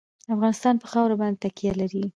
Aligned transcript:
افغانستان 0.35 0.75
په 0.81 0.87
خاوره 0.91 1.15
باندې 1.21 1.41
تکیه 1.43 1.73
لري. 1.81 2.03